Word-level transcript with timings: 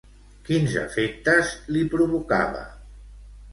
Quins 0.47 0.73
efectes 0.83 1.53
li 1.77 1.85
provocava? 1.93 2.67